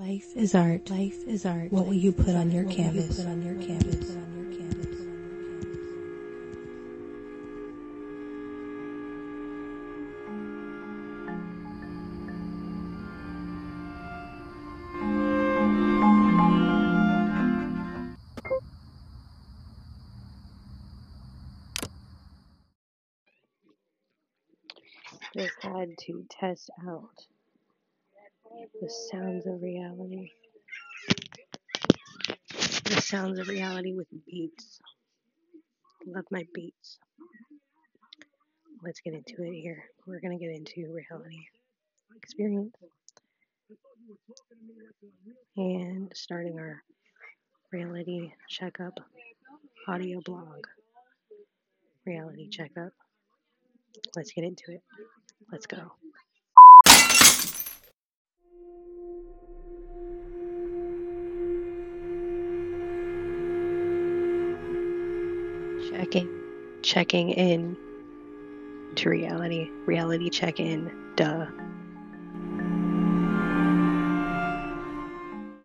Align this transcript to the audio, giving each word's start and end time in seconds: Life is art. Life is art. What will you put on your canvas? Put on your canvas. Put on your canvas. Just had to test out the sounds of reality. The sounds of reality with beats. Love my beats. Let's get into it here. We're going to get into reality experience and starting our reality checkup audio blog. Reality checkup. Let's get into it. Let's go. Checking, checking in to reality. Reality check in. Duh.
Life 0.00 0.34
is 0.34 0.54
art. 0.54 0.88
Life 0.88 1.28
is 1.28 1.44
art. 1.44 1.70
What 1.70 1.84
will 1.84 1.92
you 1.92 2.10
put 2.10 2.34
on 2.34 2.50
your 2.50 2.64
canvas? 2.64 3.18
Put 3.18 3.26
on 3.26 3.42
your 3.42 3.54
canvas. 3.56 3.96
Put 3.96 4.16
on 4.16 4.34
your 4.34 4.58
canvas. 4.58 4.96
Just 25.36 25.62
had 25.62 25.98
to 26.06 26.24
test 26.30 26.70
out 26.88 27.26
the 28.80 28.90
sounds 29.10 29.46
of 29.46 29.62
reality. 29.62 30.30
The 32.84 33.00
sounds 33.00 33.38
of 33.38 33.48
reality 33.48 33.94
with 33.94 34.08
beats. 34.26 34.80
Love 36.06 36.24
my 36.30 36.44
beats. 36.54 36.98
Let's 38.82 39.00
get 39.00 39.14
into 39.14 39.42
it 39.42 39.54
here. 39.54 39.84
We're 40.06 40.20
going 40.20 40.38
to 40.38 40.44
get 40.44 40.54
into 40.54 40.92
reality 40.92 41.38
experience 42.16 42.74
and 45.56 46.10
starting 46.14 46.58
our 46.58 46.82
reality 47.72 48.32
checkup 48.48 48.98
audio 49.88 50.20
blog. 50.24 50.66
Reality 52.04 52.48
checkup. 52.48 52.92
Let's 54.16 54.32
get 54.32 54.44
into 54.44 54.64
it. 54.68 54.82
Let's 55.50 55.66
go. 55.66 55.92
Checking, 65.90 66.28
checking 66.82 67.30
in 67.30 67.76
to 68.94 69.08
reality. 69.08 69.70
Reality 69.86 70.30
check 70.30 70.60
in. 70.60 70.90
Duh. 71.16 71.46